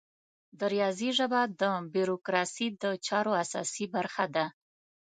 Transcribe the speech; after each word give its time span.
د 0.59 0.61
ریاضي 0.73 1.09
ژبه 1.17 1.41
د 1.61 1.63
بروکراسي 1.93 2.67
د 2.81 2.83
چارو 3.07 3.31
اساسي 3.43 3.85
برخه 3.95 4.25
ده. 4.35 4.45